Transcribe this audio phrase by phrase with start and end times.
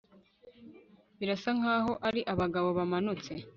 [1.19, 3.31] Birasa nkaho ari abagabo bamanutse